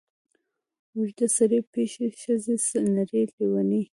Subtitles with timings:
[0.95, 2.55] اوږده ې سړې پښې ښځې
[2.95, 3.81] نرې لېونې